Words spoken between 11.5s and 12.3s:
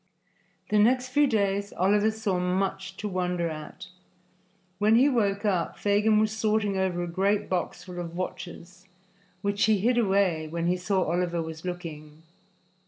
looking.